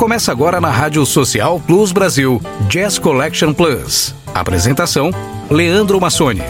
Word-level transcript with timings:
Começa 0.00 0.32
agora 0.32 0.62
na 0.62 0.70
Rádio 0.70 1.04
Social 1.04 1.60
Plus 1.60 1.92
Brasil, 1.92 2.40
Jazz 2.70 2.98
Collection 2.98 3.52
Plus. 3.52 4.14
Apresentação: 4.32 5.10
Leandro 5.50 6.00
Massoni. 6.00 6.40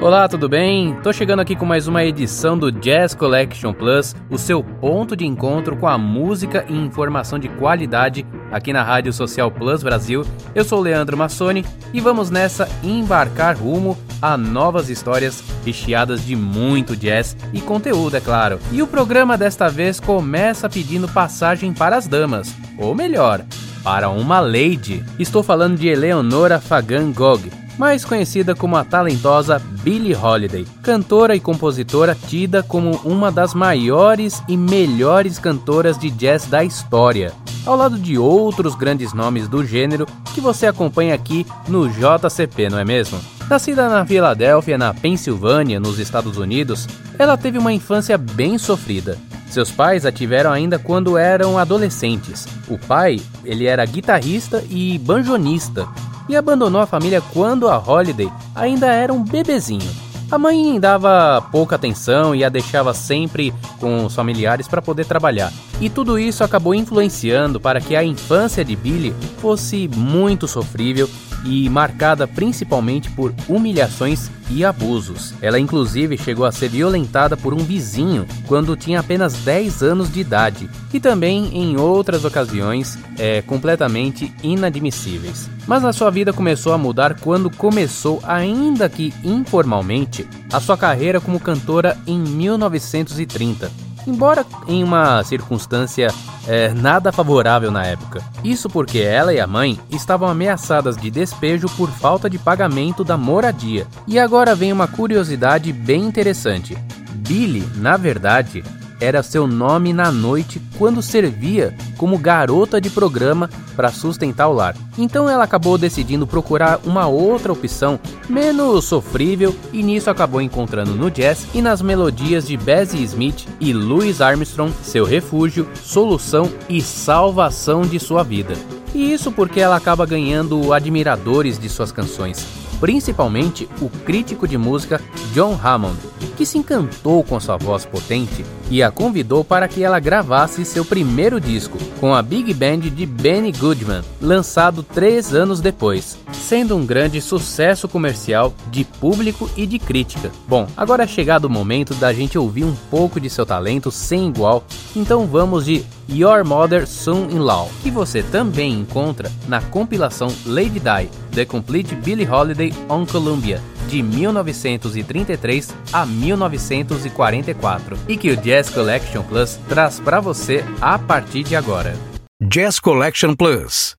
Olá, 0.00 0.28
tudo 0.28 0.48
bem? 0.48 0.94
Tô 1.02 1.12
chegando 1.12 1.40
aqui 1.40 1.56
com 1.56 1.66
mais 1.66 1.88
uma 1.88 2.04
edição 2.04 2.56
do 2.56 2.70
Jazz 2.70 3.12
Collection 3.12 3.72
Plus, 3.72 4.14
o 4.30 4.38
seu 4.38 4.62
ponto 4.62 5.16
de 5.16 5.26
encontro 5.26 5.76
com 5.76 5.88
a 5.88 5.98
música 5.98 6.64
e 6.68 6.78
informação 6.78 7.40
de 7.40 7.48
qualidade 7.48 8.24
aqui 8.52 8.72
na 8.72 8.84
Rádio 8.84 9.12
Social 9.12 9.50
Plus 9.50 9.82
Brasil. 9.82 10.24
Eu 10.54 10.64
sou 10.64 10.80
Leandro 10.80 11.16
Massoni 11.16 11.64
e 11.92 12.00
vamos 12.00 12.30
nessa 12.30 12.68
embarcar 12.84 13.58
rumo 13.58 13.98
a 14.20 14.36
novas 14.36 14.88
histórias 14.88 15.42
recheadas 15.64 16.24
de 16.24 16.34
muito 16.34 16.96
jazz 16.96 17.36
e 17.52 17.60
conteúdo, 17.60 18.16
é 18.16 18.20
claro. 18.20 18.58
E 18.72 18.82
o 18.82 18.86
programa 18.86 19.36
desta 19.36 19.68
vez 19.68 20.00
começa 20.00 20.68
pedindo 20.68 21.08
passagem 21.08 21.72
para 21.72 21.96
as 21.96 22.06
damas, 22.06 22.54
ou 22.76 22.94
melhor, 22.94 23.44
para 23.82 24.08
uma 24.08 24.40
lady. 24.40 25.04
Estou 25.18 25.42
falando 25.42 25.78
de 25.78 25.88
Eleonora 25.88 26.60
Fagan 26.60 27.12
Gogh 27.12 27.48
mais 27.78 28.04
conhecida 28.04 28.56
como 28.56 28.76
a 28.76 28.84
talentosa 28.84 29.62
Billie 29.82 30.14
Holiday, 30.14 30.66
cantora 30.82 31.36
e 31.36 31.40
compositora 31.40 32.14
tida 32.14 32.60
como 32.62 32.96
uma 33.04 33.30
das 33.30 33.54
maiores 33.54 34.42
e 34.48 34.56
melhores 34.56 35.38
cantoras 35.38 35.96
de 35.96 36.10
jazz 36.10 36.44
da 36.46 36.64
história, 36.64 37.32
ao 37.64 37.76
lado 37.76 37.96
de 37.96 38.18
outros 38.18 38.74
grandes 38.74 39.12
nomes 39.12 39.46
do 39.46 39.64
gênero 39.64 40.06
que 40.34 40.40
você 40.40 40.66
acompanha 40.66 41.14
aqui 41.14 41.46
no 41.68 41.88
JCP, 41.88 42.68
não 42.68 42.78
é 42.78 42.84
mesmo? 42.84 43.37
Nascida 43.48 43.88
na 43.88 44.04
Filadélfia, 44.04 44.76
na 44.76 44.92
Pensilvânia, 44.92 45.80
nos 45.80 45.98
Estados 45.98 46.36
Unidos, 46.36 46.86
ela 47.18 47.34
teve 47.34 47.56
uma 47.56 47.72
infância 47.72 48.18
bem 48.18 48.58
sofrida. 48.58 49.16
Seus 49.48 49.70
pais 49.70 50.04
a 50.04 50.12
tiveram 50.12 50.52
ainda 50.52 50.78
quando 50.78 51.16
eram 51.16 51.56
adolescentes. 51.56 52.46
O 52.68 52.76
pai, 52.76 53.18
ele 53.42 53.64
era 53.64 53.86
guitarrista 53.86 54.62
e 54.68 54.98
banjonista, 54.98 55.88
e 56.28 56.36
abandonou 56.36 56.78
a 56.78 56.86
família 56.86 57.22
quando 57.32 57.68
a 57.68 57.78
Holiday 57.78 58.30
ainda 58.54 58.88
era 58.88 59.14
um 59.14 59.24
bebezinho. 59.24 59.90
A 60.30 60.36
mãe 60.36 60.78
dava 60.78 61.40
pouca 61.50 61.76
atenção 61.76 62.34
e 62.34 62.44
a 62.44 62.50
deixava 62.50 62.92
sempre 62.92 63.54
com 63.80 64.04
os 64.04 64.14
familiares 64.14 64.68
para 64.68 64.82
poder 64.82 65.06
trabalhar. 65.06 65.50
E 65.80 65.88
tudo 65.88 66.18
isso 66.18 66.44
acabou 66.44 66.74
influenciando 66.74 67.58
para 67.58 67.80
que 67.80 67.96
a 67.96 68.04
infância 68.04 68.62
de 68.62 68.76
Billy 68.76 69.14
fosse 69.40 69.88
muito 69.88 70.46
sofrível 70.46 71.08
e 71.44 71.68
marcada 71.68 72.26
principalmente 72.26 73.10
por 73.10 73.34
humilhações 73.48 74.30
e 74.50 74.64
abusos. 74.64 75.34
Ela 75.42 75.58
inclusive 75.58 76.16
chegou 76.16 76.44
a 76.44 76.52
ser 76.52 76.68
violentada 76.68 77.36
por 77.36 77.52
um 77.52 77.58
vizinho 77.58 78.26
quando 78.46 78.76
tinha 78.76 79.00
apenas 79.00 79.34
10 79.34 79.82
anos 79.82 80.12
de 80.12 80.20
idade 80.20 80.68
e 80.92 80.98
também 80.98 81.50
em 81.52 81.76
outras 81.76 82.24
ocasiões 82.24 82.98
é, 83.18 83.42
completamente 83.42 84.32
inadmissíveis. 84.42 85.50
Mas 85.66 85.84
a 85.84 85.92
sua 85.92 86.10
vida 86.10 86.32
começou 86.32 86.72
a 86.72 86.78
mudar 86.78 87.20
quando 87.20 87.50
começou, 87.50 88.20
ainda 88.22 88.88
que 88.88 89.12
informalmente, 89.22 90.26
a 90.52 90.60
sua 90.60 90.78
carreira 90.78 91.20
como 91.20 91.38
cantora 91.38 91.96
em 92.06 92.18
1930 92.18 93.87
embora 94.08 94.44
em 94.66 94.82
uma 94.82 95.22
circunstância 95.22 96.08
é, 96.46 96.72
nada 96.72 97.12
favorável 97.12 97.70
na 97.70 97.84
época. 97.84 98.22
Isso 98.42 98.68
porque 98.70 98.98
ela 98.98 99.32
e 99.34 99.40
a 99.40 99.46
mãe 99.46 99.78
estavam 99.90 100.28
ameaçadas 100.28 100.96
de 100.96 101.10
despejo 101.10 101.68
por 101.76 101.90
falta 101.90 102.28
de 102.28 102.38
pagamento 102.38 103.04
da 103.04 103.16
moradia. 103.16 103.86
E 104.06 104.18
agora 104.18 104.54
vem 104.54 104.72
uma 104.72 104.88
curiosidade 104.88 105.72
bem 105.72 106.04
interessante. 106.04 106.76
Billy, 107.12 107.68
na 107.76 107.96
verdade, 107.96 108.64
era 109.00 109.22
seu 109.22 109.46
nome 109.46 109.92
na 109.92 110.10
noite 110.10 110.60
quando 110.78 111.02
servia 111.02 111.74
como 111.96 112.18
garota 112.18 112.80
de 112.80 112.90
programa 112.90 113.48
para 113.76 113.90
sustentar 113.90 114.48
o 114.48 114.52
lar. 114.52 114.76
Então 114.96 115.28
ela 115.28 115.44
acabou 115.44 115.78
decidindo 115.78 116.26
procurar 116.26 116.80
uma 116.84 117.06
outra 117.06 117.52
opção 117.52 117.98
menos 118.28 118.84
sofrível 118.84 119.54
e 119.72 119.82
nisso 119.82 120.10
acabou 120.10 120.40
encontrando 120.40 120.94
no 120.94 121.10
jazz 121.10 121.46
e 121.54 121.62
nas 121.62 121.80
melodias 121.80 122.46
de 122.46 122.56
Bessie 122.56 123.02
Smith 123.02 123.46
e 123.60 123.72
Louis 123.72 124.20
Armstrong 124.20 124.72
seu 124.82 125.04
refúgio, 125.04 125.68
solução 125.82 126.50
e 126.68 126.80
salvação 126.80 127.82
de 127.82 127.98
sua 127.98 128.22
vida. 128.22 128.54
E 128.94 129.12
isso 129.12 129.30
porque 129.30 129.60
ela 129.60 129.76
acaba 129.76 130.06
ganhando 130.06 130.72
admiradores 130.72 131.58
de 131.58 131.68
suas 131.68 131.92
canções 131.92 132.68
principalmente 132.80 133.68
o 133.80 133.88
crítico 133.88 134.46
de 134.46 134.56
música 134.56 135.00
John 135.32 135.58
Hammond, 135.62 135.98
que 136.38 136.46
se 136.46 136.56
encantou 136.56 137.24
com 137.24 137.40
sua 137.40 137.56
voz 137.56 137.84
potente 137.84 138.46
e 138.70 138.80
a 138.80 138.92
convidou 138.92 139.42
para 139.42 139.66
que 139.66 139.82
ela 139.82 139.98
gravasse 139.98 140.64
seu 140.64 140.84
primeiro 140.84 141.40
disco 141.40 141.76
com 141.98 142.14
a 142.14 142.22
Big 142.22 142.54
Band 142.54 142.78
de 142.78 143.04
Benny 143.04 143.50
Goodman, 143.50 144.02
lançado 144.22 144.84
três 144.84 145.34
anos 145.34 145.60
depois, 145.60 146.16
sendo 146.32 146.76
um 146.76 146.86
grande 146.86 147.20
sucesso 147.20 147.88
comercial 147.88 148.54
de 148.70 148.84
público 148.84 149.50
e 149.56 149.66
de 149.66 149.80
crítica. 149.80 150.30
Bom, 150.46 150.68
agora 150.76 151.02
é 151.02 151.06
chegado 151.08 151.46
o 151.46 151.50
momento 151.50 151.92
da 151.94 152.12
gente 152.12 152.38
ouvir 152.38 152.62
um 152.62 152.76
pouco 152.88 153.18
de 153.18 153.28
seu 153.28 153.44
talento 153.44 153.90
sem 153.90 154.28
igual, 154.28 154.62
então 154.94 155.26
vamos 155.26 155.64
de 155.64 155.84
Your 156.08 156.44
Mother 156.44 156.86
Soon 156.86 157.30
in 157.30 157.40
Law, 157.40 157.68
que 157.82 157.90
você 157.90 158.22
também 158.22 158.74
encontra 158.74 159.28
na 159.48 159.60
compilação 159.60 160.28
Lady 160.46 160.78
Di, 160.78 161.08
The 161.32 161.44
Complete 161.44 161.96
Billie 161.96 162.28
Holiday 162.28 162.72
on 162.88 163.04
Columbia, 163.04 163.60
de 163.88 164.02
1933 164.02 165.74
a 165.92 166.06
1944, 166.06 167.98
e 168.06 168.16
que 168.16 168.30
o 168.30 168.36
Jazz 168.36 168.70
Collection 168.70 169.22
Plus 169.22 169.58
traz 169.68 169.98
para 169.98 170.20
você 170.20 170.64
a 170.80 170.98
partir 170.98 171.42
de 171.42 171.56
agora. 171.56 171.96
Jazz 172.40 172.78
Collection 172.78 173.34
Plus. 173.34 173.96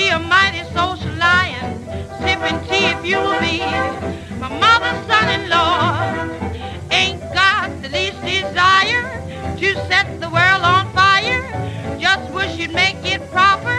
be 0.00 0.08
a 0.08 0.18
mighty 0.18 0.64
social 0.72 1.12
lion, 1.16 1.68
sipping 2.22 2.58
tea 2.68 2.86
if 2.94 3.04
you 3.04 3.18
will 3.18 3.38
be. 3.40 3.58
My 4.40 4.48
mother's 4.64 5.00
son-in-law 5.06 6.24
ain't 6.90 7.20
got 7.34 7.68
the 7.82 7.90
least 7.90 8.18
desire 8.22 9.04
to 9.58 9.68
set 9.88 10.06
the 10.18 10.30
world 10.30 10.62
on 10.74 10.90
fire. 10.94 11.42
Just 11.98 12.32
wish 12.32 12.56
you'd 12.56 12.72
make 12.72 13.00
it 13.04 13.20
proper 13.30 13.78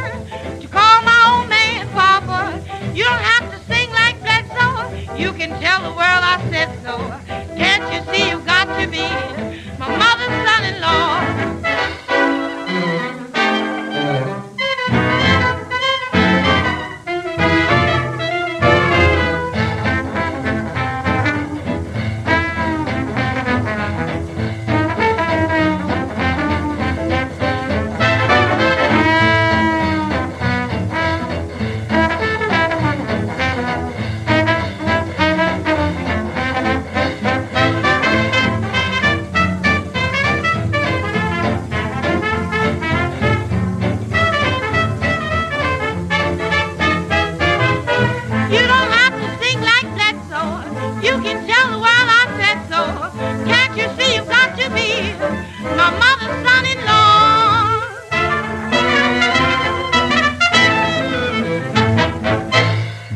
to 0.62 0.68
call 0.68 1.02
my 1.02 1.20
old 1.32 1.50
man 1.50 1.90
Papa. 1.90 2.40
You 2.94 3.04
don't 3.04 3.26
have 3.34 3.46
to 3.54 3.58
sing 3.74 3.90
like 3.90 4.22
that, 4.22 4.44
so 4.58 5.16
you 5.16 5.34
can 5.34 5.50
tell 5.60 5.82
the 5.82 5.96
world 6.02 6.24
I 6.34 6.38
said 6.52 6.70
so. 6.86 6.94
Can't 7.58 7.86
you 7.94 8.14
see 8.14 8.30
you've 8.30 8.46
got 8.46 8.66
to 8.80 8.88
be? 8.88 9.41
my 55.64 55.92
mother's. 55.92 56.32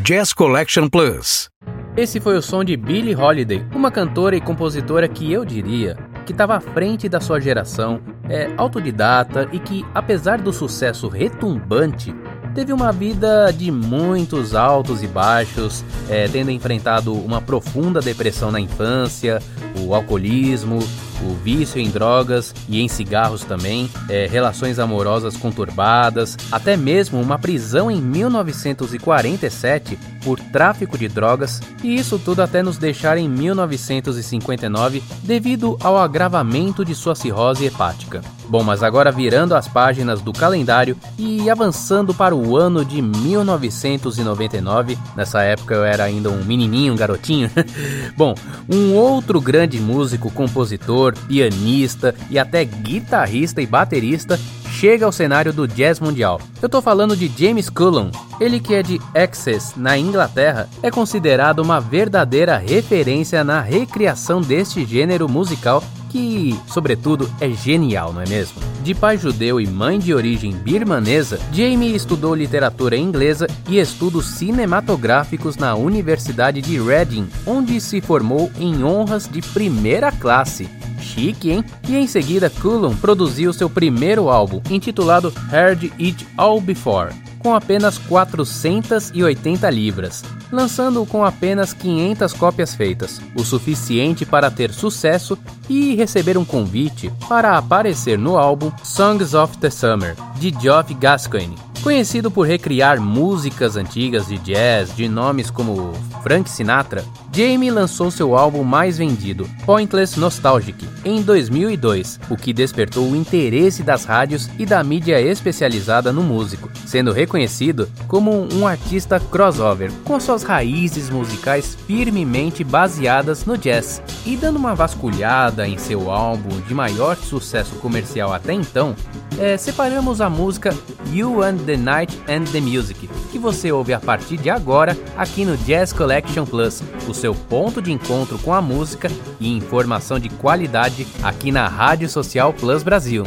Jazz 0.08 0.34
Collection 0.34 0.88
Plus. 0.88 1.50
Esse 1.98 2.20
foi 2.20 2.38
o 2.38 2.42
som 2.42 2.64
de 2.64 2.78
Billie 2.78 3.16
Holiday, 3.16 3.66
uma 3.74 3.90
cantora 3.90 4.36
e 4.36 4.40
compositora 4.40 5.08
que 5.08 5.34
eu 5.34 5.44
diria 5.44 5.98
que 6.28 6.32
estava 6.32 6.58
à 6.58 6.60
frente 6.60 7.10
da 7.10 7.20
sua 7.20 7.40
geração, 7.40 8.00
é 8.30 8.52
autodidata 8.56 9.50
e 9.52 9.58
que, 9.58 9.84
apesar 9.96 10.40
do 10.40 10.54
sucesso 10.54 11.08
retumbante, 11.08 12.14
teve 12.54 12.72
uma 12.72 12.92
vida 12.92 13.52
de 13.52 13.72
muitos 13.72 14.54
altos 14.54 15.02
e 15.02 15.08
baixos, 15.08 15.84
é, 16.08 16.28
tendo 16.28 16.52
enfrentado 16.52 17.12
uma 17.12 17.42
profunda 17.42 18.00
depressão 18.00 18.52
na 18.52 18.60
infância, 18.60 19.42
o 19.80 19.96
alcoolismo, 19.96 20.80
o 21.22 21.34
vício 21.36 21.80
em 21.80 21.90
drogas 21.90 22.54
e 22.68 22.82
em 22.82 22.88
cigarros 22.88 23.44
também, 23.44 23.90
é, 24.10 24.28
relações 24.28 24.80
amorosas 24.80 25.38
conturbadas, 25.38 26.38
até 26.52 26.76
mesmo 26.76 27.22
uma 27.22 27.38
prisão 27.40 27.90
em 27.90 28.02
1947 28.02 29.98
por 30.24 30.40
tráfico 30.40 30.98
de 30.98 31.08
drogas, 31.08 31.62
e 31.84 31.96
isso 31.96 32.18
tudo 32.18 32.42
até 32.42 32.64
nos 32.64 32.78
deixar 32.78 33.18
em 33.18 33.30
1959 33.30 35.04
devido 35.24 35.78
ao 35.82 35.98
agravamento 35.98 36.84
de 36.84 36.96
sua 36.96 37.16
cirrose 37.16 37.66
hepática. 37.66 38.22
Bom, 38.48 38.64
mas 38.64 38.84
agora 38.84 39.12
virando 39.12 39.56
as 39.56 39.68
páginas 39.68 40.22
do 40.22 40.32
calendário 40.32 40.96
e 41.18 41.50
avançando 41.50 42.14
para 42.14 42.36
o 42.36 42.56
ano 42.56 42.86
de 42.86 43.02
1999, 43.02 44.98
nessa 45.16 45.42
época 45.42 45.74
eu 45.74 45.84
era 45.84 46.04
ainda 46.04 46.30
um 46.30 46.44
menininho, 46.44 46.94
um 46.94 46.98
garotinho. 46.98 47.50
Bom, 48.16 48.36
um 48.70 48.94
outro 48.94 49.42
grande 49.42 49.80
músico, 49.80 50.32
compositor, 50.32 51.14
pianista 51.28 52.14
e 52.30 52.38
até 52.38 52.64
guitarrista 52.64 53.62
e 53.62 53.66
baterista 53.66 54.40
chega 54.76 55.06
ao 55.06 55.12
cenário 55.12 55.54
do 55.54 55.68
jazz 55.68 56.00
mundial. 56.00 56.40
Eu 56.62 56.68
tô 56.68 56.82
falando 56.82 57.16
de 57.16 57.32
James 57.36 57.70
Cullum. 57.70 58.12
Ele 58.40 58.60
que 58.60 58.76
é 58.76 58.84
de 58.84 59.00
Essex, 59.14 59.74
na 59.78 59.98
Inglaterra, 59.98 60.70
é 60.84 60.92
considerado 60.92 61.60
uma 61.60 61.80
verdadeira 61.80 62.58
referência 62.58 63.44
na 63.44 63.62
recriação 63.62 64.42
deste 64.42 64.86
gênero 64.86 65.30
musical 65.30 65.82
que, 66.16 66.58
sobretudo, 66.66 67.30
é 67.42 67.50
genial, 67.50 68.14
não 68.14 68.22
é 68.22 68.26
mesmo? 68.26 68.62
De 68.82 68.96
pai 68.96 69.18
judeu 69.18 69.60
e 69.60 69.68
mãe 69.68 70.00
de 70.00 70.14
origem 70.14 70.54
birmanesa, 70.54 71.38
Jamie 71.52 71.94
estudou 71.94 72.34
literatura 72.34 72.96
inglesa 72.96 73.48
e 73.68 73.80
estudos 73.80 74.26
cinematográficos 74.28 75.58
na 75.58 75.76
Universidade 75.76 76.62
de 76.62 76.80
Reading, 76.80 77.28
onde 77.46 77.82
se 77.82 78.00
formou 78.00 78.50
em 78.58 78.82
honras 78.82 79.28
de 79.28 79.42
primeira 79.42 80.10
classe. 80.10 80.70
Chique, 81.02 81.52
hein? 81.52 81.66
E 81.86 81.98
em 81.98 82.08
seguida, 82.08 82.50
Cullum 82.50 82.96
produziu 82.96 83.52
seu 83.52 83.70
primeiro 83.70 84.30
álbum, 84.30 84.62
intitulado 84.70 85.34
Heard 85.52 85.92
It 86.00 86.26
All 86.38 86.62
Before, 86.62 87.14
com 87.46 87.54
apenas 87.54 88.00
480 88.00 89.70
libras 89.70 90.24
lançando 90.52 91.06
com 91.06 91.24
apenas 91.24 91.74
500 91.74 92.34
cópias 92.34 92.74
feitas, 92.74 93.22
o 93.36 93.44
suficiente 93.44 94.26
para 94.26 94.50
ter 94.50 94.74
sucesso 94.74 95.38
e 95.70 95.94
receber 95.94 96.38
um 96.38 96.46
convite 96.46 97.12
para 97.28 97.56
aparecer 97.56 98.18
no 98.18 98.36
álbum 98.38 98.72
Songs 98.84 99.36
of 99.36 99.58
the 99.60 99.70
Summer, 99.70 100.16
de 100.40 100.54
Geoff 100.60 100.92
Gascoigne, 100.96 101.56
Conhecido 101.86 102.32
por 102.32 102.48
recriar 102.48 103.00
músicas 103.00 103.78
antigas 103.78 104.26
de 104.26 104.40
jazz 104.40 104.96
de 104.96 105.08
nomes 105.08 105.52
como 105.52 105.94
Frank 106.24 106.50
Sinatra, 106.50 107.06
Jamie 107.36 107.70
lançou 107.70 108.10
seu 108.10 108.34
álbum 108.38 108.64
mais 108.64 108.98
vendido, 108.98 109.46
Pointless 109.66 110.18
Nostalgic, 110.18 110.88
em 111.04 111.22
2002, 111.22 112.18
o 112.30 112.38
que 112.38 112.54
despertou 112.54 113.12
o 113.12 113.16
interesse 113.16 113.84
das 113.84 114.06
rádios 114.06 114.50
e 114.58 114.66
da 114.66 114.82
mídia 114.82 115.20
especializada 115.20 116.14
no 116.14 116.24
músico, 116.24 116.72
sendo 116.86 117.12
reconhecido 117.12 117.90
como 118.08 118.48
um 118.54 118.66
artista 118.66 119.20
crossover, 119.20 119.92
com 120.06 120.18
suas 120.18 120.44
raízes 120.44 121.10
musicais 121.10 121.78
firmemente 121.86 122.64
baseadas 122.64 123.44
no 123.44 123.58
jazz. 123.58 124.02
E 124.26 124.38
dando 124.38 124.56
uma 124.56 124.74
vasculhada 124.74 125.68
em 125.68 125.78
seu 125.78 126.10
álbum 126.10 126.62
de 126.62 126.74
maior 126.74 127.18
sucesso 127.18 127.76
comercial 127.76 128.34
até 128.34 128.54
então, 128.54 128.96
é, 129.38 129.58
separamos 129.58 130.22
a 130.22 130.30
música 130.30 130.74
You 131.12 131.44
and 131.44 131.58
the 131.66 131.76
Night 131.76 132.18
and 132.30 132.46
the 132.46 132.62
Music, 132.62 133.10
que 133.30 133.38
você 133.38 133.72
ouve 133.72 133.94
a 133.94 134.00
partir 134.00 134.38
de 134.38 134.50
agora 134.50 134.98
aqui 135.18 135.44
no 135.44 135.58
Jazz 135.58 135.92
Collection 135.92 136.46
Plus, 136.46 136.82
o 137.08 137.14
seu 137.26 137.34
ponto 137.34 137.82
de 137.82 137.92
encontro 137.92 138.38
com 138.38 138.54
a 138.54 138.62
música 138.62 139.10
e 139.40 139.52
informação 139.52 140.20
de 140.20 140.30
qualidade 140.30 141.08
aqui 141.24 141.52
na 141.52 141.68
Rádio 141.68 142.08
Social 142.08 142.54
Plus 142.54 142.84
Brasil. 142.84 143.24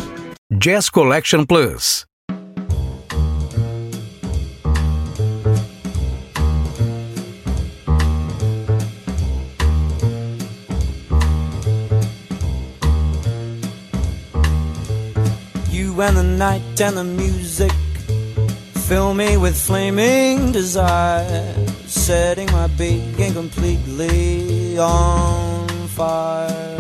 Jazz 0.53 0.89
Collection 0.89 1.45
Plus. 1.45 2.07
You 15.73 16.01
and 16.01 16.15
the 16.15 16.23
night 16.23 16.81
and 16.81 16.93
the 16.93 17.03
music 17.03 17.73
Fill 18.89 19.13
me 19.13 19.37
with 19.37 19.55
flaming 19.55 20.51
desire, 20.51 21.55
setting 21.89 22.47
my 22.53 22.67
being 22.67 23.33
completely 23.33 24.79
on 24.79 25.67
fire. 25.89 26.79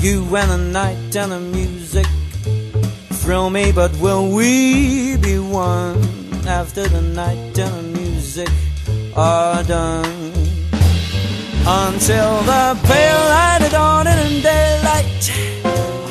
You 0.00 0.24
and 0.36 0.50
the 0.50 0.58
night 0.58 1.16
and 1.16 1.32
the 1.32 1.40
music 1.40 2.06
thrill 3.20 3.50
me, 3.50 3.72
but 3.72 3.94
will 3.98 4.30
we 4.30 5.16
be 5.16 5.38
one 5.38 6.02
after 6.46 6.86
the 6.86 7.02
night 7.02 7.58
and 7.58 7.94
the 7.94 8.00
music 8.00 8.48
are 9.16 9.62
done? 9.62 10.32
Until 11.66 12.42
the 12.42 12.78
pale 12.84 13.24
light 13.28 13.60
of 13.62 13.72
dawn 13.72 14.06
and 14.06 14.42
daylight, 14.42 15.28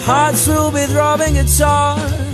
hearts 0.05 0.48
will 0.48 0.71
be 0.71 0.86
throbbing 0.86 1.33
guitars 1.33 2.28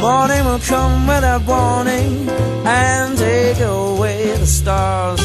Morning 0.00 0.44
will 0.46 0.58
come 0.60 1.06
without 1.06 1.46
warning 1.46 2.26
and 2.64 3.18
take 3.18 3.60
away 3.60 4.32
the 4.32 4.46
stars. 4.46 5.20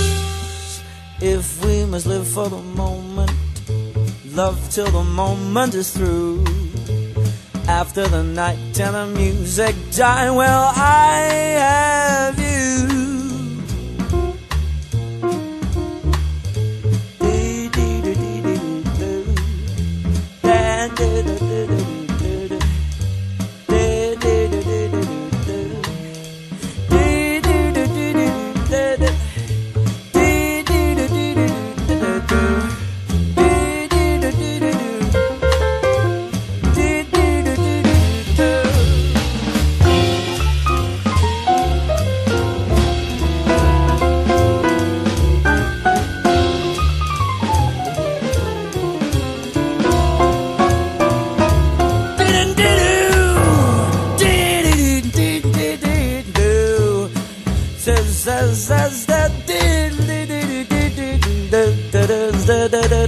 If 1.21 1.63
we 1.63 1.85
must 1.85 2.05
live 2.05 2.27
for 2.27 2.49
the 2.49 2.61
moment, 2.61 3.31
love 4.33 4.59
till 4.69 4.91
the 4.91 5.03
moment 5.03 5.75
is 5.75 5.91
through. 5.95 6.43
After 7.69 8.05
the 8.07 8.21
night 8.21 8.77
and 8.79 8.95
the 8.95 9.07
music 9.17 9.75
die, 9.91 10.29
well, 10.29 10.73
I 10.75 11.19
have 11.57 12.14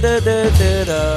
da 0.00 0.20
da 0.20 0.44
da 0.58 0.84
da 0.84 1.07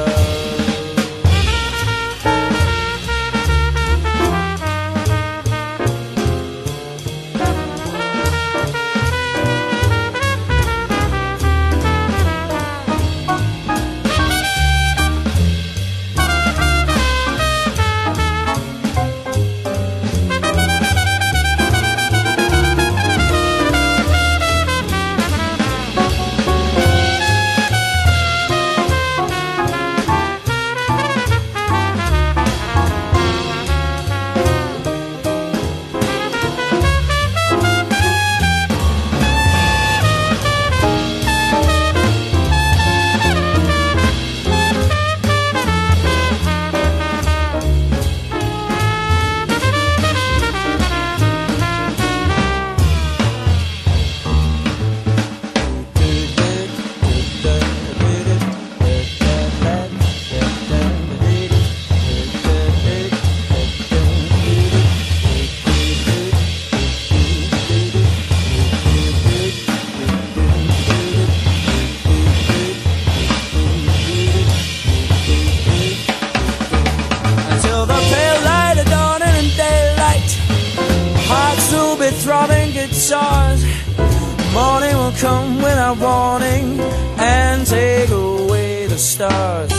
warning 85.93 86.79
and 87.17 87.65
take 87.65 88.09
away 88.09 88.87
the 88.87 88.97
stars. 88.97 89.71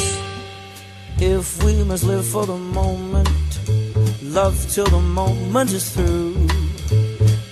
If 1.19 1.63
we 1.63 1.85
must 1.85 2.05
live 2.05 2.27
for 2.27 2.47
the 2.47 2.57
moment, 2.57 3.29
love 4.23 4.57
till 4.71 4.87
the 4.87 5.01
moment 5.01 5.73
is 5.73 5.91
through. 5.95 6.49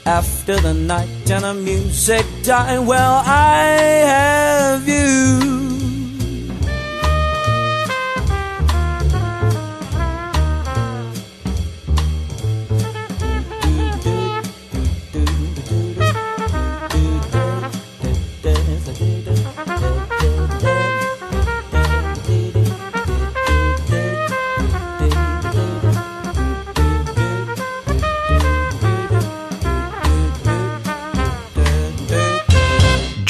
After 0.06 0.58
the 0.60 0.74
night 0.74 1.30
and 1.30 1.44
the 1.44 1.54
music 1.54 2.26
die, 2.42 2.78
well, 2.78 3.22
I 3.24 3.62
have 4.14 4.88
you. 4.88 5.59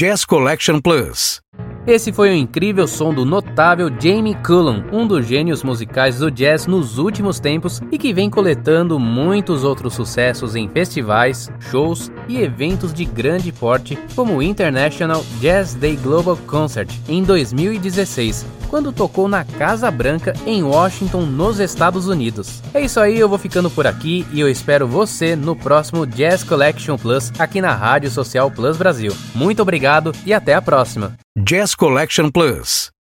Jazz 0.00 0.24
Collection 0.24 0.80
Plus. 0.80 1.42
Esse 1.86 2.10
foi 2.10 2.30
o 2.30 2.34
incrível 2.34 2.88
som 2.88 3.12
do 3.12 3.22
notável 3.22 3.90
Jamie 4.00 4.34
Cullum, 4.34 4.82
um 4.90 5.06
dos 5.06 5.26
gênios 5.26 5.62
musicais 5.62 6.20
do 6.20 6.30
jazz 6.30 6.66
nos 6.66 6.96
últimos 6.96 7.38
tempos 7.38 7.82
e 7.92 7.98
que 7.98 8.10
vem 8.10 8.30
coletando 8.30 8.98
muitos 8.98 9.62
outros 9.62 9.92
sucessos 9.92 10.56
em 10.56 10.70
festivais, 10.70 11.50
shows 11.70 12.10
e 12.26 12.38
eventos 12.38 12.94
de 12.94 13.04
grande 13.04 13.52
porte, 13.52 13.98
como 14.16 14.38
o 14.38 14.42
International 14.42 15.22
Jazz 15.38 15.74
Day 15.74 15.96
Global 15.96 16.38
Concert 16.46 16.88
em 17.06 17.22
2016, 17.22 18.46
quando 18.70 18.92
tocou 18.92 19.28
na 19.28 19.44
Casa 19.44 19.90
Branca 19.90 20.32
em 20.46 20.62
Washington, 20.62 21.22
nos 21.22 21.58
Estados 21.58 22.06
Unidos. 22.06 22.62
É 22.72 22.80
isso 22.80 23.00
aí, 23.00 23.18
eu 23.18 23.28
vou 23.28 23.38
ficando 23.38 23.68
por 23.68 23.86
aqui 23.86 24.24
e 24.32 24.40
eu 24.40 24.48
espero 24.48 24.86
você 24.86 25.34
no 25.34 25.56
próximo 25.56 26.06
Jazz 26.06 26.44
Collection 26.44 26.96
Plus 26.96 27.32
aqui 27.38 27.60
na 27.60 27.74
Rádio 27.74 28.10
Social 28.10 28.50
Plus 28.50 28.76
Brasil. 28.76 29.12
Muito 29.34 29.60
obrigado 29.60 30.12
e 30.24 30.32
até 30.32 30.54
a 30.54 30.62
próxima. 30.62 31.16
Jazz 31.36 31.74
Collection 31.74 32.30
Plus. 32.30 32.99